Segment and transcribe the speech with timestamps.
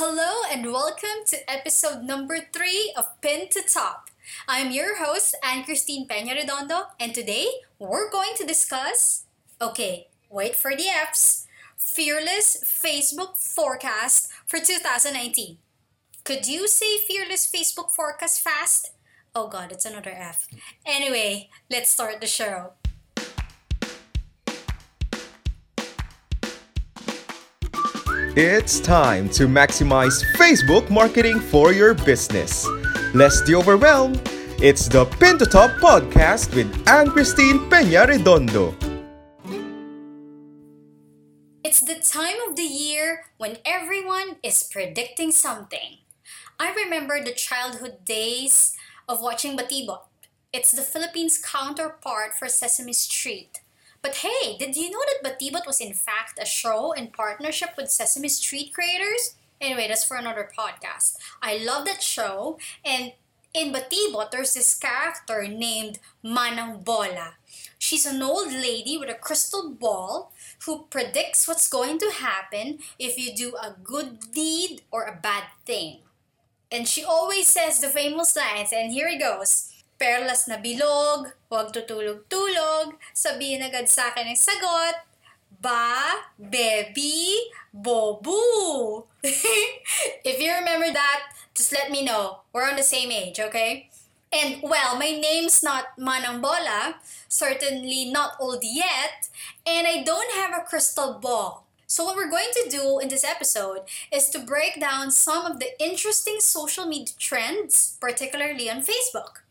[0.00, 4.10] Hello and welcome to episode number three of Pin to Top.
[4.46, 7.48] I'm your host, Ann Kristine Peña Redondo, and today
[7.80, 9.24] we're going to discuss.
[9.60, 11.48] Okay, wait for the F's.
[11.76, 15.58] Fearless Facebook forecast for 2019.
[16.22, 18.92] Could you say fearless Facebook forecast fast?
[19.34, 20.46] Oh god, it's another F.
[20.86, 22.74] Anyway, let's start the show.
[28.38, 32.68] It's time to maximize Facebook marketing for your business.
[33.12, 34.14] Less the overwhelm.
[34.62, 38.76] It's the Pin to Top podcast with Ann Kristine Peña Redondo.
[41.64, 45.98] It's the time of the year when everyone is predicting something.
[46.60, 48.76] I remember the childhood days
[49.08, 50.06] of watching Batibot.
[50.52, 53.62] It's the Philippines' counterpart for Sesame Street.
[54.08, 57.90] But hey, did you know that Batibot was in fact a show in partnership with
[57.90, 59.36] Sesame Street creators?
[59.60, 61.18] Anyway, that's for another podcast.
[61.42, 63.12] I love that show, and
[63.52, 67.34] in Batibot, there's this character named Manang Bola.
[67.78, 70.32] She's an old lady with a crystal ball
[70.64, 75.44] who predicts what's going to happen if you do a good deed or a bad
[75.66, 75.98] thing.
[76.72, 79.77] And she always says the famous lines, and here it goes.
[79.98, 84.94] Perlas na bilog, huwag tutulog-tulog, sabihin agad sa akin ang sagot,
[85.58, 87.34] ba, baby,
[87.74, 89.02] bobu.
[90.22, 92.46] if you remember that, just let me know.
[92.54, 93.90] We're on the same age, okay?
[94.30, 99.26] And well, my name's not Manang Bola, certainly not old yet,
[99.66, 101.66] and I don't have a crystal ball.
[101.90, 105.58] So, what we're going to do in this episode is to break down some of
[105.58, 109.47] the interesting social media trends, particularly on Facebook.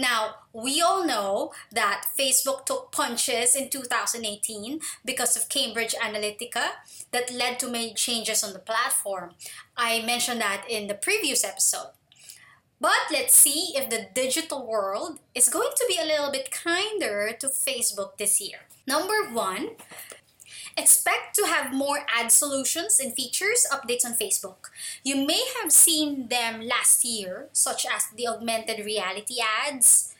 [0.00, 6.64] Now, we all know that Facebook took punches in 2018 because of Cambridge Analytica
[7.12, 9.34] that led to many changes on the platform.
[9.76, 11.92] I mentioned that in the previous episode.
[12.80, 17.32] But let's see if the digital world is going to be a little bit kinder
[17.38, 18.60] to Facebook this year.
[18.86, 19.72] Number one,
[20.80, 24.70] Expect to have more ad solutions and features updates on Facebook.
[25.04, 29.36] You may have seen them last year, such as the augmented reality
[29.66, 30.14] ads,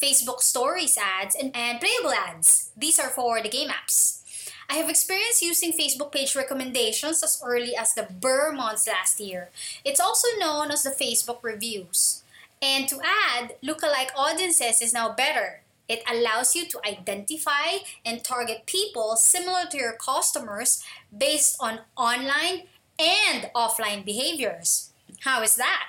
[0.00, 2.70] Facebook Stories ads, and, and playable ads.
[2.76, 4.22] These are for the game apps.
[4.70, 9.50] I have experience using Facebook page recommendations as early as the Ber months last year.
[9.84, 12.22] It's also known as the Facebook reviews.
[12.62, 15.63] And to add, lookalike audiences is now better.
[15.88, 20.82] It allows you to identify and target people similar to your customers
[21.16, 22.64] based on online
[22.98, 24.90] and offline behaviors.
[25.20, 25.88] How is that?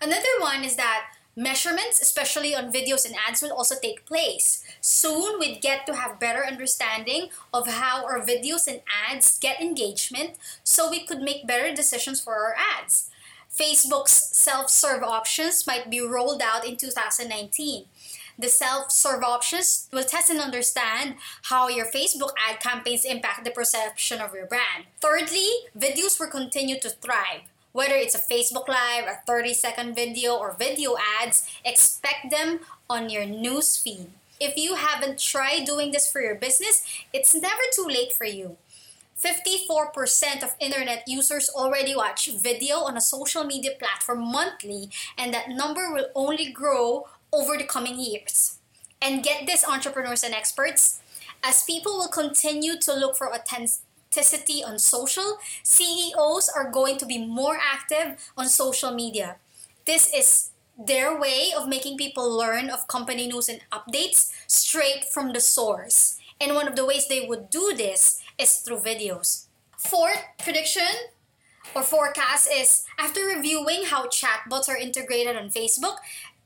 [0.00, 4.64] Another one is that measurements, especially on videos and ads, will also take place.
[4.80, 10.36] Soon we'd get to have better understanding of how our videos and ads get engagement
[10.64, 13.10] so we could make better decisions for our ads.
[13.50, 17.86] Facebook's self serve options might be rolled out in 2019
[18.38, 24.20] the self-serve options will test and understand how your Facebook ad campaigns impact the perception
[24.20, 24.84] of your brand.
[25.00, 27.42] Thirdly, videos will continue to thrive.
[27.72, 33.10] Whether it's a Facebook Live, a 30 second video, or video ads, expect them on
[33.10, 34.06] your news feed.
[34.40, 36.82] If you haven't tried doing this for your business,
[37.12, 38.56] it's never too late for you.
[39.18, 45.48] 54% of internet users already watch video on a social media platform monthly, and that
[45.48, 48.58] number will only grow over the coming years.
[49.00, 51.00] And get this, entrepreneurs and experts,
[51.42, 57.24] as people will continue to look for authenticity on social, CEOs are going to be
[57.24, 59.36] more active on social media.
[59.86, 65.32] This is their way of making people learn of company news and updates straight from
[65.32, 66.18] the source.
[66.40, 69.46] And one of the ways they would do this is through videos.
[69.76, 71.10] Fourth prediction
[71.74, 75.96] or forecast is after reviewing how chatbots are integrated on Facebook,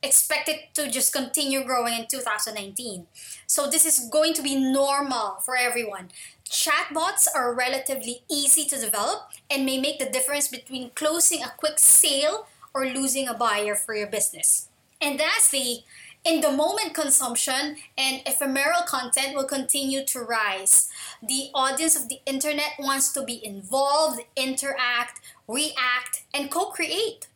[0.03, 3.07] expect it to just continue growing in 2019.
[3.47, 6.09] So this is going to be normal for everyone.
[6.49, 11.79] Chatbots are relatively easy to develop and may make the difference between closing a quick
[11.79, 14.69] sale or losing a buyer for your business.
[15.01, 15.85] And lastly,
[16.25, 20.89] in the moment consumption and ephemeral content will continue to rise.
[21.21, 27.27] The audience of the internet wants to be involved, interact, react, and co create.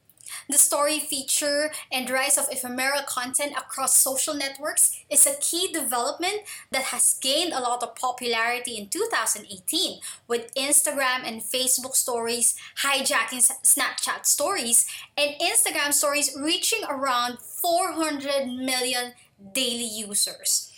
[0.48, 6.42] The story feature and rise of ephemeral content across social networks is a key development
[6.70, 13.42] that has gained a lot of popularity in 2018 with Instagram and Facebook stories hijacking
[13.62, 14.86] Snapchat stories
[15.16, 19.12] and Instagram stories reaching around 400 million
[19.52, 20.72] daily users.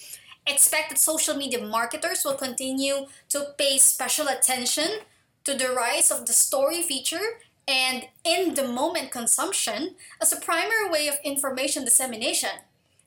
[0.46, 5.00] Expect that social media marketers will continue to pay special attention
[5.44, 10.88] to the rise of the story feature and in the moment consumption as a primary
[10.88, 12.48] way of information dissemination.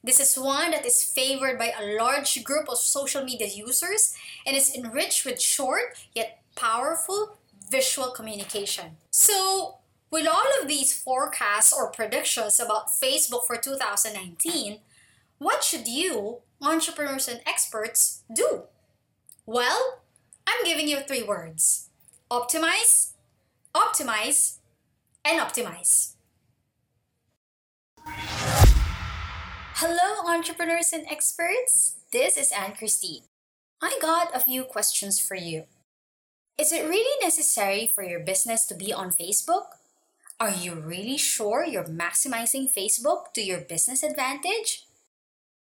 [0.03, 4.15] This is one that is favored by a large group of social media users
[4.45, 7.37] and is enriched with short yet powerful
[7.69, 8.97] visual communication.
[9.09, 9.77] So,
[10.11, 14.79] with all of these forecasts or predictions about Facebook for 2019,
[15.37, 18.63] what should you, entrepreneurs and experts, do?
[19.45, 20.01] Well,
[20.45, 21.87] I'm giving you three words
[22.29, 23.10] optimize,
[23.73, 24.57] optimize,
[25.23, 26.15] and optimize.
[29.75, 31.95] Hello, entrepreneurs and experts.
[32.11, 33.23] This is Ann Kristine.
[33.81, 35.63] I got a few questions for you.
[36.59, 39.65] Is it really necessary for your business to be on Facebook?
[40.39, 44.85] Are you really sure you're maximizing Facebook to your business advantage?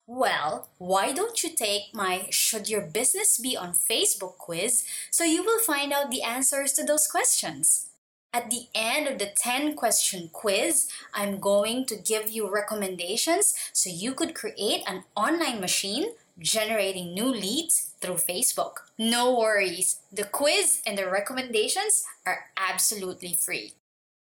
[0.06, 5.44] Well, why don't you take my Should Your Business Be on Facebook quiz so you
[5.44, 7.91] will find out the answers to those questions?
[8.34, 13.90] At the end of the 10 question quiz, I'm going to give you recommendations so
[13.90, 18.88] you could create an online machine generating new leads through Facebook.
[18.98, 23.74] No worries, the quiz and the recommendations are absolutely free.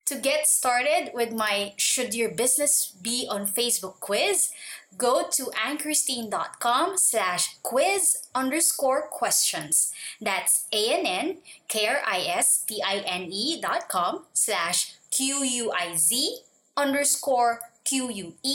[0.05, 4.51] To get started with my Should Your Business Be on Facebook quiz,
[4.99, 9.91] go to annkristine.com slash quiz underscore questions.
[10.21, 16.37] That's A-N-N-K-R-I-S-T-I-N-E dot com slash Q-U-I-Z
[16.77, 18.45] underscore Q-U-E-S-T-I-O-N-S.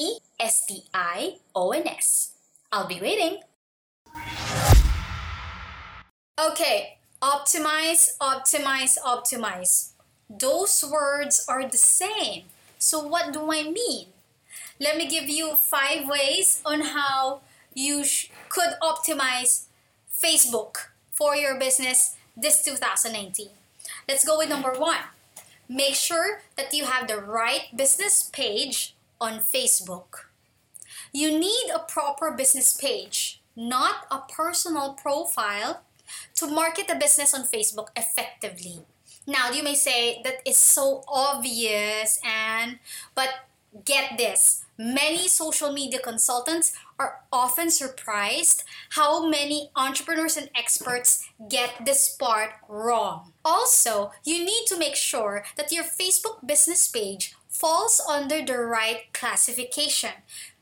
[2.70, 3.40] I'll be waiting.
[6.38, 9.94] Okay, optimize, optimize, optimize.
[10.30, 12.44] Those words are the same.
[12.78, 14.06] So what do I mean?
[14.78, 17.40] Let me give you five ways on how
[17.74, 19.64] you sh- could optimize
[20.10, 23.48] Facebook for your business this 2019.
[24.08, 25.02] Let's go with number one.
[25.68, 30.30] Make sure that you have the right business page on Facebook.
[31.12, 35.82] You need a proper business page, not a personal profile,
[36.36, 38.80] to market the business on Facebook effectively.
[39.30, 42.80] Now, you may say that is so obvious and
[43.14, 43.46] but
[43.84, 44.64] get this.
[44.76, 48.64] Many social media consultants are often surprised
[48.98, 53.32] how many entrepreneurs and experts get this part wrong.
[53.44, 59.12] Also, you need to make sure that your Facebook business page falls under the right
[59.12, 60.10] classification.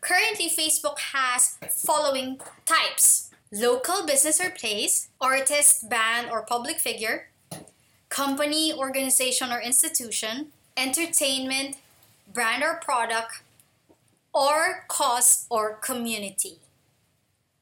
[0.03, 7.31] Currently, Facebook has following types local business or place, artist, band, or public figure,
[8.09, 11.77] company, organization, or institution, entertainment,
[12.33, 13.43] brand or product,
[14.33, 16.59] or cause or community.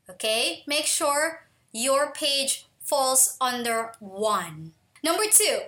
[0.09, 4.73] Okay, make sure your page falls under one.
[5.03, 5.61] Number two,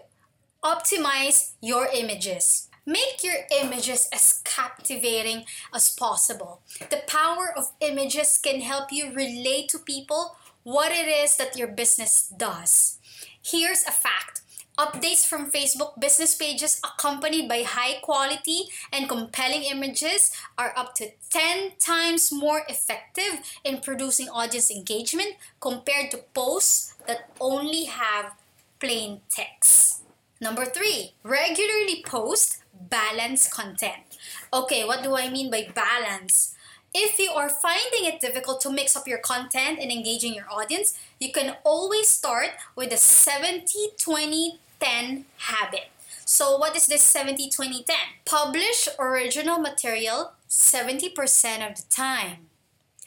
[0.62, 2.68] optimize your images.
[2.86, 5.44] Make your images as captivating
[5.74, 6.62] as possible.
[6.90, 11.68] The power of images can help you relate to people what it is that your
[11.68, 12.98] business does.
[13.42, 14.40] Here's a fact
[14.78, 21.10] Updates from Facebook business pages accompanied by high quality and compelling images are up to
[21.30, 28.34] 10 times more effective in producing audience engagement compared to posts that only have
[28.78, 30.04] plain text.
[30.40, 34.06] Number three, regularly post balanced content.
[34.52, 36.54] Okay, what do I mean by balance?
[36.94, 40.96] If you are finding it difficult to mix up your content and engaging your audience,
[41.18, 45.90] you can always start with a 70 20 10 habit.
[46.24, 47.96] So, what is this 70 20 10?
[48.24, 52.48] Publish original material 70% of the time.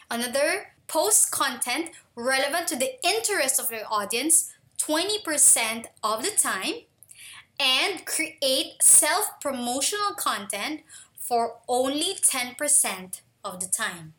[0.09, 6.73] Another, post content relevant to the interest of your audience 20% of the time.
[7.59, 10.81] And create self promotional content
[11.15, 14.13] for only 10% of the time.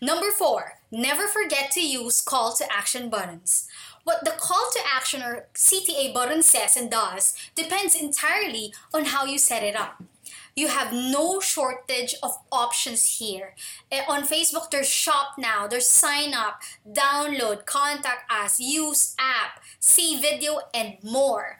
[0.00, 3.68] Number four, never forget to use call to action buttons.
[4.04, 9.24] What the call to action or CTA button says and does depends entirely on how
[9.24, 10.02] you set it up.
[10.56, 13.54] You have no shortage of options here.
[13.90, 20.20] Eh, on Facebook, there's shop now, there's sign up, download, contact us, use app, see
[20.20, 21.59] video, and more.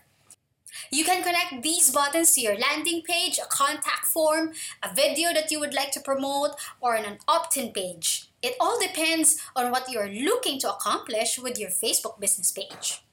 [0.93, 5.53] You can connect these buttons to your landing page, a contact form, a video that
[5.53, 8.29] you would like to promote, or an opt in page.
[8.43, 13.05] It all depends on what you're looking to accomplish with your Facebook business page.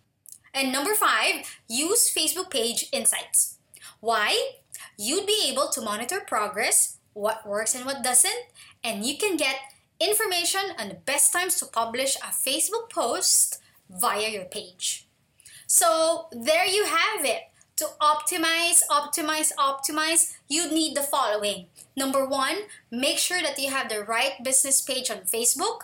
[0.55, 3.59] And number five, use Facebook page insights.
[3.99, 4.53] Why?
[4.97, 8.47] You'd be able to monitor progress, what works and what doesn't,
[8.83, 9.57] and you can get
[9.99, 15.07] information on the best times to publish a Facebook post via your page.
[15.67, 17.41] So, there you have it
[17.77, 21.67] To optimize, optimize, optimize, you need the following.
[21.95, 22.57] Number one,
[22.89, 25.81] make sure that you have the right business page on Facebook.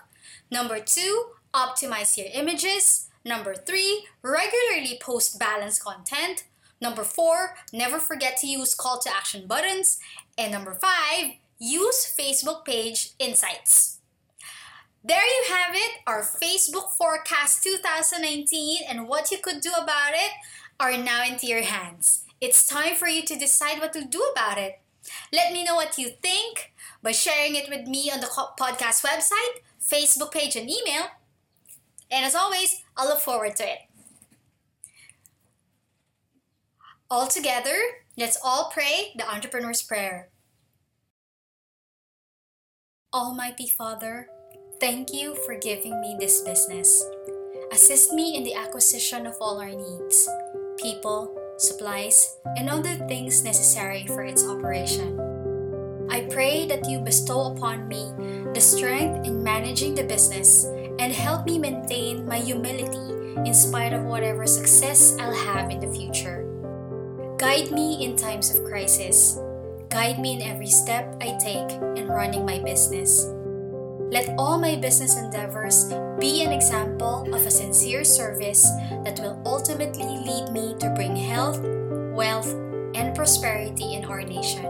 [0.50, 3.10] Number two, optimize your images.
[3.24, 6.46] Number three, regularly post balanced content.
[6.82, 10.00] Number four, never forget to use call to action buttons.
[10.36, 14.00] And number five, use Facebook page insights.
[15.06, 20.32] There you have it, our Facebook forecast 2019 and what you could do about it
[20.80, 22.26] are now into your hands.
[22.42, 24.80] It's time for you to decide what to do about it.
[25.32, 29.62] Let me know what you think by sharing it with me on the podcast website,
[29.82, 31.06] Facebook page, and email.
[32.12, 33.80] And as always, I'll look forward to it.
[37.10, 37.78] All together,
[38.18, 40.30] let's all pray the entrepreneur's prayer.
[43.14, 44.28] Almighty Father,
[44.80, 47.06] thank you for giving me this business.
[47.72, 50.28] Assist me in the acquisition of all our needs
[50.84, 55.16] people, supplies, and other things necessary for its operation.
[56.12, 58.12] I pray that you bestow upon me
[58.54, 60.66] the strength in managing the business
[61.00, 63.16] and help me maintain my humility
[63.48, 66.46] in spite of whatever success I'll have in the future.
[67.40, 69.40] Guide me in times of crisis.
[69.90, 73.26] Guide me in every step I take in running my business.
[74.14, 75.90] Let all my business endeavors
[76.20, 78.62] be an example of a sincere service
[79.04, 81.58] that will ultimately lead me to bring health,
[82.14, 82.54] wealth,
[82.94, 84.70] and prosperity in our nation.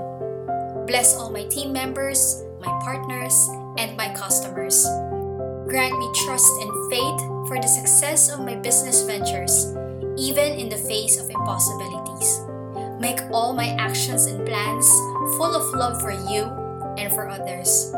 [0.87, 3.35] Bless all my team members, my partners,
[3.77, 4.87] and my customers.
[5.67, 7.19] Grant me trust and faith
[7.49, 9.75] for the success of my business ventures,
[10.15, 12.47] even in the face of impossibilities.
[12.97, 14.87] Make all my actions and plans
[15.35, 16.47] full of love for you
[16.95, 17.93] and for others.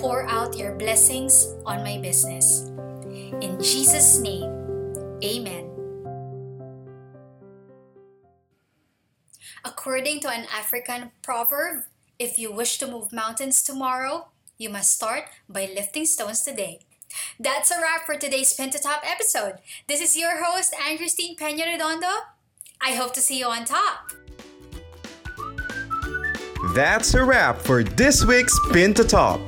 [0.00, 2.72] Pour out your blessings on my business.
[3.44, 4.48] In Jesus' name,
[5.22, 5.68] Amen.
[9.62, 11.84] According to an African proverb,
[12.18, 16.80] if you wish to move mountains tomorrow, you must start by lifting stones today.
[17.38, 19.56] That's a wrap for today's Pin to Top episode.
[19.86, 22.24] This is your host, Ann Kristine Peña Redondo.
[22.80, 24.12] I hope to see you on top.
[26.74, 29.40] That's a wrap for this week's Pin to Top.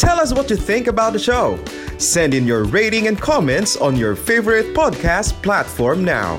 [0.00, 1.62] Tell us what you think about the show.
[1.98, 6.38] Send in your rating and comments on your favorite podcast platform now.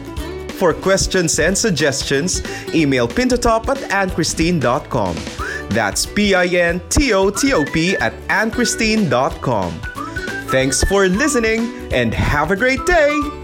[0.57, 2.41] For questions and suggestions,
[2.73, 5.15] email pintotop at annkristine.com.
[5.69, 9.71] That's P I N T O T O P at annkristine.com.
[10.49, 13.40] Thanks for listening and have a great day!